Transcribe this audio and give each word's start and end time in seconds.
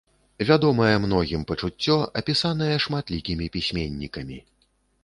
Вядомае 0.49 0.95
многім 1.03 1.43
пачуццё, 1.51 1.99
апісанае 2.23 2.73
шматлікімі 2.87 3.53
пісьменнікамі. 3.59 4.45